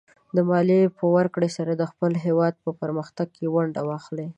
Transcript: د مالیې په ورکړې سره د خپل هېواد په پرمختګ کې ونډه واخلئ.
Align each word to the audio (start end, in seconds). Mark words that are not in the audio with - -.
د 0.35 0.37
مالیې 0.49 0.81
په 0.97 1.05
ورکړې 1.15 1.49
سره 1.57 1.71
د 1.75 1.83
خپل 1.91 2.11
هېواد 2.25 2.53
په 2.63 2.69
پرمختګ 2.81 3.27
کې 3.37 3.45
ونډه 3.55 3.81
واخلئ. 3.89 4.27